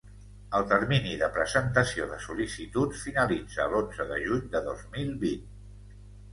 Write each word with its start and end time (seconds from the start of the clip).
El 0.59 0.63
termini 0.69 1.11
de 1.23 1.29
presentació 1.35 2.07
de 2.15 2.17
sol·licituds 2.25 3.05
finalitza 3.09 3.69
l'onze 3.77 4.09
de 4.15 4.21
juny 4.27 4.43
de 4.59 4.65
dos 4.73 4.85
mil 4.99 5.17
vint. 5.29 5.49